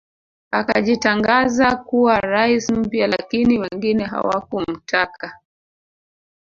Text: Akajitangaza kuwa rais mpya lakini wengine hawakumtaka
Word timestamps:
Akajitangaza 0.51 1.75
kuwa 1.75 2.19
rais 2.19 2.69
mpya 2.69 3.07
lakini 3.07 3.59
wengine 3.59 4.03
hawakumtaka 4.05 5.37